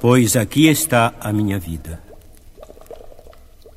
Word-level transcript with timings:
Pois 0.00 0.36
aqui 0.36 0.68
está 0.68 1.14
a 1.20 1.32
minha 1.32 1.58
vida. 1.58 2.02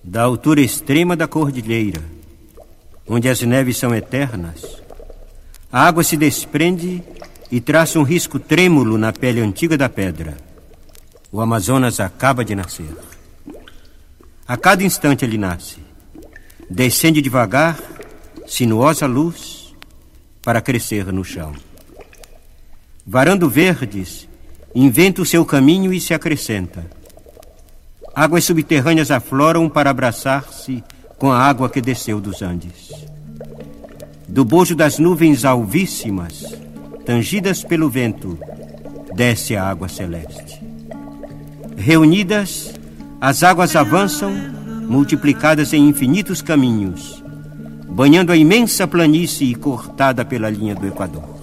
Da 0.03 0.23
altura 0.23 0.61
extrema 0.61 1.15
da 1.15 1.27
cordilheira, 1.27 2.01
onde 3.07 3.29
as 3.29 3.41
neves 3.41 3.77
são 3.77 3.95
eternas, 3.95 4.81
a 5.71 5.85
água 5.87 6.03
se 6.03 6.17
desprende 6.17 7.03
e 7.51 7.61
traça 7.61 7.97
um 7.99 8.03
risco 8.03 8.37
trêmulo 8.37 8.97
na 8.97 9.13
pele 9.13 9.39
antiga 9.39 9.77
da 9.77 9.87
pedra. 9.87 10.37
O 11.31 11.41
Amazonas 11.41 11.99
acaba 11.99 12.43
de 12.43 12.53
nascer. 12.53 12.95
A 14.47 14.57
cada 14.57 14.83
instante 14.83 15.23
ele 15.23 15.37
nasce. 15.37 15.77
Descende 16.69 17.21
devagar, 17.21 17.79
sinuosa 18.45 19.07
luz, 19.07 19.73
para 20.41 20.61
crescer 20.61 21.05
no 21.11 21.23
chão. 21.23 21.53
Varando 23.05 23.49
verdes, 23.49 24.28
inventa 24.73 25.21
o 25.21 25.25
seu 25.25 25.43
caminho 25.43 25.93
e 25.93 25.99
se 25.99 26.13
acrescenta. 26.13 26.85
Águas 28.13 28.43
subterrâneas 28.43 29.11
afloram 29.11 29.69
para 29.69 29.89
abraçar-se 29.89 30.83
com 31.17 31.31
a 31.31 31.39
água 31.39 31.69
que 31.69 31.81
desceu 31.81 32.19
dos 32.19 32.41
Andes. 32.41 32.91
Do 34.27 34.45
bojo 34.45 34.75
das 34.75 34.99
nuvens 34.99 35.43
alvíssimas, 35.43 36.43
tangidas 37.05 37.63
pelo 37.63 37.89
vento, 37.89 38.37
desce 39.15 39.55
a 39.55 39.67
água 39.67 39.87
celeste. 39.89 40.61
Reunidas, 41.75 42.73
as 43.19 43.41
águas 43.41 43.75
avançam, 43.75 44.31
multiplicadas 44.87 45.73
em 45.73 45.87
infinitos 45.87 46.41
caminhos, 46.41 47.23
banhando 47.89 48.31
a 48.31 48.37
imensa 48.37 48.87
planície 48.87 49.55
cortada 49.55 50.23
pela 50.23 50.49
linha 50.49 50.75
do 50.75 50.87
Equador 50.87 51.38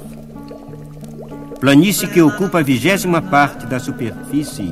planície 1.60 2.06
que 2.06 2.20
ocupa 2.20 2.60
a 2.60 2.62
vigésima 2.62 3.23
parte 3.23 3.66
da 3.66 3.78
superfície 3.78 4.70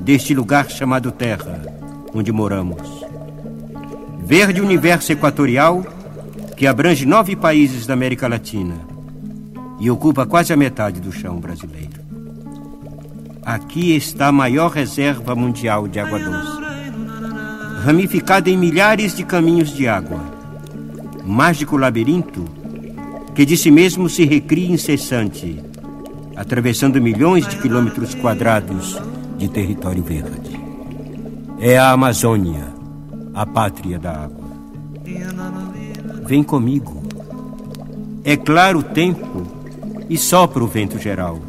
deste 0.00 0.34
lugar 0.34 0.68
chamado 0.68 1.12
Terra, 1.12 1.60
onde 2.12 2.32
moramos. 2.32 3.04
Verde 4.24 4.60
universo 4.60 5.12
equatorial 5.12 5.86
que 6.56 6.66
abrange 6.66 7.06
nove 7.06 7.36
países 7.36 7.86
da 7.86 7.94
América 7.94 8.26
Latina 8.26 8.74
e 9.78 9.90
ocupa 9.90 10.26
quase 10.26 10.52
a 10.52 10.56
metade 10.56 11.00
do 11.00 11.12
chão 11.12 11.38
brasileiro. 11.38 12.04
Aqui 13.44 13.94
está 13.94 14.26
a 14.28 14.32
maior 14.32 14.72
reserva 14.72 15.34
mundial 15.36 15.86
de 15.86 16.00
água 16.00 16.18
doce, 16.18 16.60
ramificada 17.84 18.50
em 18.50 18.56
milhares 18.56 19.14
de 19.14 19.22
caminhos 19.22 19.72
de 19.72 19.86
água. 19.86 20.20
Mágico 21.24 21.76
labirinto 21.76 22.44
que 23.34 23.44
de 23.44 23.56
si 23.56 23.70
mesmo 23.70 24.08
se 24.08 24.24
recria 24.24 24.72
incessante 24.72 25.62
atravessando 26.36 27.00
milhões 27.00 27.48
de 27.48 27.56
quilômetros 27.56 28.14
quadrados 28.14 29.00
de 29.38 29.48
território 29.48 30.02
verde. 30.02 30.60
É 31.58 31.78
a 31.78 31.90
Amazônia, 31.90 32.68
a 33.34 33.46
pátria 33.46 33.98
da 33.98 34.12
água. 34.12 34.46
Vem 36.26 36.42
comigo. 36.42 37.02
É 38.22 38.36
claro 38.36 38.80
o 38.80 38.82
tempo 38.82 39.46
e 40.10 40.18
sopra 40.18 40.62
o 40.62 40.66
vento 40.66 40.98
geral. 40.98 41.40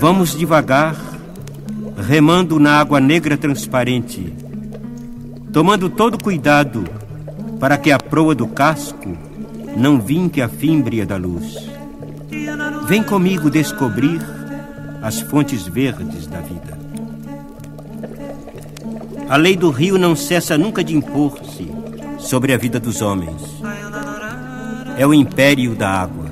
Vamos 0.00 0.36
devagar, 0.36 0.96
remando 1.96 2.58
na 2.58 2.80
água 2.80 2.98
negra 2.98 3.36
transparente, 3.36 4.32
tomando 5.52 5.88
todo 5.88 6.22
cuidado 6.22 6.84
para 7.60 7.78
que 7.78 7.92
a 7.92 7.98
proa 7.98 8.34
do 8.34 8.46
casco 8.46 9.16
não 9.76 10.00
vinque 10.00 10.40
a 10.40 10.48
fímbria 10.48 11.06
da 11.06 11.16
luz. 11.16 11.73
Vem 12.86 13.02
comigo 13.02 13.48
descobrir 13.48 14.20
as 15.00 15.18
fontes 15.18 15.66
verdes 15.66 16.26
da 16.26 16.40
vida. 16.40 16.78
A 19.26 19.38
lei 19.38 19.56
do 19.56 19.70
rio 19.70 19.96
não 19.96 20.14
cessa 20.14 20.58
nunca 20.58 20.84
de 20.84 20.94
impor-se 20.94 21.66
sobre 22.18 22.52
a 22.52 22.58
vida 22.58 22.78
dos 22.78 23.00
homens. 23.00 23.40
É 24.98 25.06
o 25.06 25.14
império 25.14 25.74
da 25.74 25.88
água. 25.88 26.26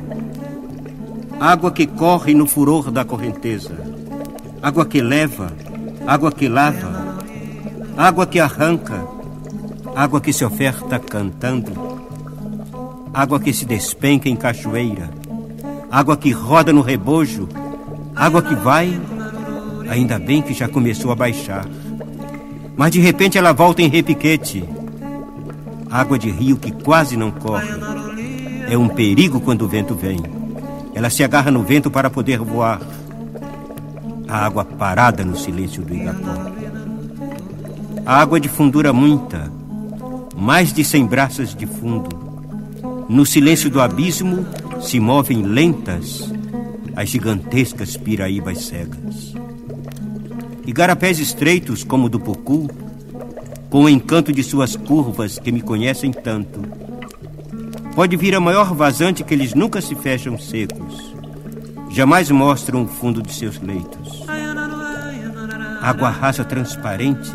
Água 1.40 1.70
que 1.70 1.86
corre 1.86 2.34
no 2.34 2.46
furor 2.46 2.90
da 2.90 3.02
correnteza. 3.02 3.74
Água 4.60 4.84
que 4.84 5.00
leva, 5.00 5.50
água 6.06 6.30
que 6.30 6.48
lava, 6.48 7.16
água 7.96 8.26
que 8.26 8.38
arranca, 8.38 9.02
água 9.96 10.20
que 10.20 10.34
se 10.34 10.44
oferta 10.44 10.98
cantando, 10.98 11.72
água 13.12 13.40
que 13.40 13.54
se 13.54 13.64
despenca 13.64 14.28
em 14.28 14.36
cachoeira 14.36 15.21
água 15.92 16.16
que 16.16 16.30
roda 16.30 16.72
no 16.72 16.80
rebojo, 16.80 17.46
água 18.16 18.40
que 18.40 18.54
vai, 18.54 18.98
ainda 19.90 20.18
bem 20.18 20.40
que 20.40 20.54
já 20.54 20.66
começou 20.66 21.12
a 21.12 21.14
baixar. 21.14 21.66
Mas 22.74 22.92
de 22.92 22.98
repente 22.98 23.36
ela 23.36 23.52
volta 23.52 23.82
em 23.82 23.88
repiquete. 23.88 24.64
Água 25.90 26.18
de 26.18 26.30
rio 26.30 26.56
que 26.56 26.72
quase 26.72 27.14
não 27.14 27.30
corre. 27.30 27.68
É 28.70 28.78
um 28.78 28.88
perigo 28.88 29.38
quando 29.38 29.66
o 29.66 29.68
vento 29.68 29.94
vem. 29.94 30.18
Ela 30.94 31.10
se 31.10 31.22
agarra 31.22 31.50
no 31.50 31.62
vento 31.62 31.90
para 31.90 32.08
poder 32.08 32.38
voar. 32.38 32.80
A 34.26 34.46
água 34.46 34.64
parada 34.64 35.22
no 35.22 35.36
silêncio 35.36 35.82
do 35.82 35.94
Igapó. 35.94 36.50
A 38.06 38.16
água 38.16 38.40
de 38.40 38.48
fundura 38.48 38.94
muita, 38.94 39.52
mais 40.34 40.72
de 40.72 40.82
cem 40.82 41.04
braças 41.04 41.54
de 41.54 41.66
fundo. 41.66 42.21
No 43.08 43.26
silêncio 43.26 43.70
do 43.70 43.80
abismo, 43.80 44.46
se 44.80 44.98
movem 44.98 45.42
lentas 45.42 46.32
as 46.94 47.08
gigantescas 47.08 47.96
piraíbas 47.96 48.66
cegas. 48.66 49.34
Igarapés 50.66 51.18
estreitos 51.18 51.84
como 51.84 52.06
o 52.06 52.08
do 52.08 52.20
Pucu, 52.20 52.68
com 53.68 53.84
o 53.84 53.88
encanto 53.88 54.32
de 54.32 54.42
suas 54.42 54.76
curvas 54.76 55.38
que 55.38 55.50
me 55.50 55.60
conhecem 55.60 56.12
tanto, 56.12 56.60
pode 57.94 58.16
vir 58.16 58.34
a 58.34 58.40
maior 58.40 58.74
vazante 58.74 59.24
que 59.24 59.34
eles 59.34 59.54
nunca 59.54 59.80
se 59.80 59.94
fecham 59.94 60.38
secos, 60.38 61.14
jamais 61.90 62.30
mostram 62.30 62.84
o 62.84 62.88
fundo 62.88 63.22
de 63.22 63.32
seus 63.32 63.60
leitos. 63.60 64.22
Água 65.80 66.10
rasa 66.10 66.44
transparente, 66.44 67.32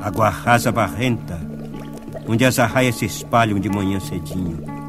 água 0.00 0.30
rasa 0.30 0.72
barrenta, 0.72 1.38
onde 2.26 2.44
as 2.44 2.58
arraias 2.58 2.96
se 2.96 3.04
espalham 3.04 3.58
de 3.58 3.68
manhã 3.68 4.00
cedinho 4.00 4.84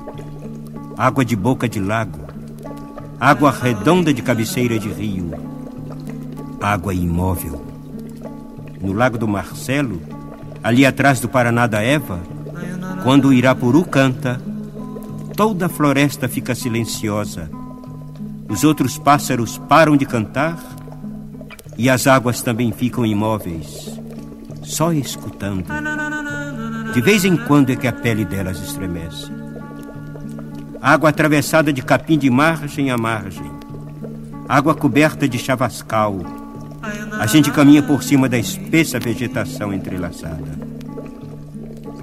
água 0.98 1.26
de 1.26 1.36
boca 1.36 1.68
de 1.68 1.80
lago, 1.80 2.22
água 3.20 3.52
redonda 3.52 4.14
de 4.14 4.22
cabeceira 4.22 4.80
de 4.80 4.88
rio, 4.88 5.32
água 6.62 6.94
imóvel. 6.94 7.62
No 8.82 8.94
lago 8.94 9.18
do 9.18 9.28
Marcelo, 9.28 10.02
ali 10.64 10.86
atrás 10.86 11.20
do 11.20 11.28
Paraná 11.28 11.68
da 11.68 11.82
Eva, 11.82 12.20
quando 13.04 13.28
o 13.28 13.34
Irapuru 13.34 13.84
canta, 13.84 14.40
toda 15.36 15.66
a 15.66 15.70
floresta 15.70 16.30
fica 16.30 16.56
silenciosa. 16.56 17.50
Os 18.48 18.64
outros 18.64 18.98
pássaros 18.98 19.58
param 19.58 19.98
de 19.98 20.06
cantar 20.06 20.58
e 21.78 21.90
as 21.90 22.08
águas 22.08 22.42
também 22.42 22.72
ficam 22.72 23.06
imóveis, 23.06 24.00
só 24.66 24.92
escutando. 24.92 25.66
De 26.94 27.02
vez 27.02 27.24
em 27.24 27.38
quando 27.38 27.70
é 27.72 27.76
que 27.76 27.88
a 27.88 27.94
pele 27.94 28.26
delas 28.26 28.60
estremece 28.60 29.32
água 30.86 31.10
atravessada 31.10 31.74
de 31.74 31.82
capim 31.82 32.16
de 32.16 32.30
margem 32.30 32.92
a 32.92 32.98
margem, 32.98 33.52
água 34.48 34.76
coberta 34.76 35.28
de 35.28 35.40
chavascal. 35.40 36.20
A 37.20 37.26
gente 37.26 37.50
caminha 37.50 37.82
por 37.82 38.04
cima 38.04 38.30
da 38.30 38.38
espessa 38.38 39.00
vegetação 39.00 39.74
entrelaçada. 39.74 40.60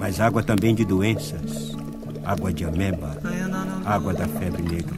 Mas 0.01 0.21
água 0.21 0.43
também 0.43 0.75
de 0.75 0.85
doenças, 0.85 1.77
água 2.25 2.53
de 2.53 2.65
ameba, 2.65 3.17
água 3.85 4.13
da 4.13 4.27
febre 4.27 4.65
negra. 4.65 4.97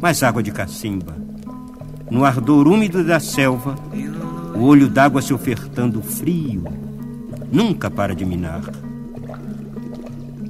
Mas 0.00 0.22
água 0.22 0.44
de 0.44 0.52
cacimba, 0.52 1.16
no 2.08 2.24
ardor 2.24 2.68
úmido 2.68 3.02
da 3.02 3.18
selva, 3.18 3.74
o 4.56 4.62
olho 4.64 4.88
d'água 4.88 5.20
se 5.20 5.34
ofertando 5.34 6.00
frio, 6.00 6.64
nunca 7.52 7.90
para 7.90 8.14
de 8.14 8.24
minar. 8.24 8.62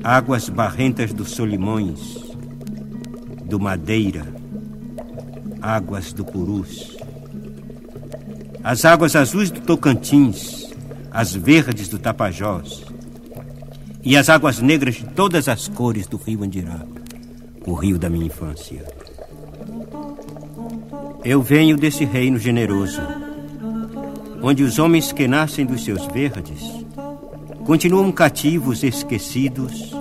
Águas 0.02 0.48
barrentas 0.48 1.12
do 1.12 1.24
Solimões, 1.24 2.16
do 3.44 3.58
Madeira, 3.58 4.24
águas 5.60 6.12
do 6.12 6.24
Purus, 6.24 6.96
as 8.62 8.84
águas 8.84 9.16
azuis 9.16 9.50
do 9.50 9.60
Tocantins, 9.60 10.70
as 11.10 11.34
verdes 11.34 11.88
do 11.88 11.98
Tapajós. 11.98 12.84
E 14.04 14.16
as 14.16 14.28
águas 14.28 14.60
negras 14.60 14.94
de 14.94 15.04
todas 15.04 15.48
as 15.48 15.66
cores 15.66 16.06
do 16.06 16.16
rio 16.16 16.44
Andirá, 16.44 16.80
o 17.66 17.74
rio 17.74 17.98
da 17.98 18.08
minha 18.08 18.26
infância. 18.26 18.84
Eu 21.24 21.42
venho 21.42 21.76
desse 21.76 22.04
reino 22.04 22.38
generoso, 22.38 23.00
onde 24.46 24.62
os 24.62 24.78
homens 24.78 25.10
que 25.10 25.26
nascem 25.26 25.66
dos 25.66 25.82
seus 25.82 26.06
verdes 26.06 26.62
continuam 27.64 28.12
cativos, 28.12 28.84
esquecidos 28.84 29.92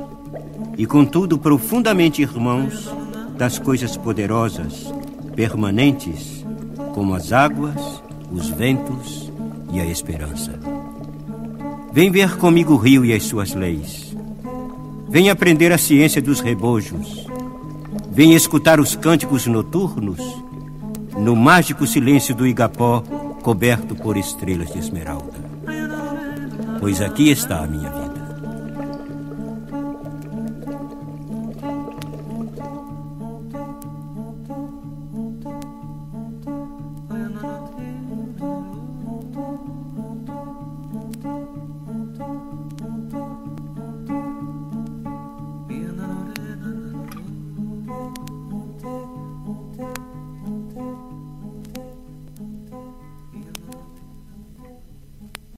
e, 0.77 0.86
contudo, 0.86 1.39
profundamente 1.39 2.21
irmãos 2.21 2.94
das 3.36 3.57
coisas 3.57 3.97
poderosas, 3.97 4.94
permanentes, 5.36 6.45
como 6.94 7.15
as 7.15 7.33
águas, 7.33 8.03
os 8.31 8.47
ventos 8.50 9.31
e 9.74 9.80
a 9.80 9.86
esperança. 9.86 10.59
Vem 11.91 12.12
ver 12.12 12.38
comigo 12.38 12.74
o 12.74 12.77
rio 12.77 13.03
e 13.03 13.13
as 13.13 13.24
suas 13.24 13.56
leis. 13.56 14.15
Vem 15.09 15.31
aprender 15.31 15.71
a 15.71 15.77
ciência 15.80 16.21
dos 16.21 16.39
rebojos. 16.39 17.25
Vem 18.12 18.36
escutar 18.36 18.80
os 18.80 18.95
cânticos 18.95 19.48
noturnos 19.48 20.19
no 21.18 21.36
mágico 21.36 21.88
silêncio 21.88 22.36
do 22.36 22.45
Igapó, 22.45 23.01
coberto 23.45 23.95
por 23.95 24.18
estrelas 24.18 24.74
de 24.74 24.80
esmeralda. 24.80 25.38
Pois 26.80 27.00
aqui 27.00 27.30
está 27.30 27.63
a 27.63 27.68
minha 27.68 27.92
vida. 27.92 28.04